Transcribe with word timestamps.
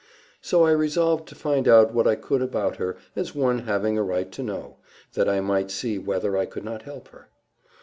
So 0.41 0.65
I 0.65 0.71
resolved 0.71 1.27
to 1.27 1.35
find 1.35 1.67
out 1.67 1.93
what 1.93 2.07
I 2.07 2.15
could 2.15 2.41
about 2.41 2.77
her, 2.77 2.97
as 3.15 3.35
one 3.35 3.59
having 3.67 3.99
a 3.99 4.03
right 4.03 4.31
to 4.31 4.41
know, 4.41 4.77
that 5.13 5.29
I 5.29 5.41
might 5.41 5.69
see 5.69 5.99
whether 5.99 6.35
I 6.35 6.47
could 6.47 6.63
not 6.63 6.81
help 6.81 7.09
her. 7.09 7.29